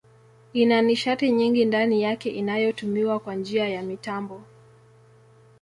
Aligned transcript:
Ina 0.53 0.81
nishati 0.81 1.31
nyingi 1.31 1.65
ndani 1.65 2.01
yake 2.01 2.29
inayotumiwa 2.29 3.19
kwa 3.19 3.35
njia 3.35 3.69
ya 3.69 3.81
mitambo. 3.81 4.41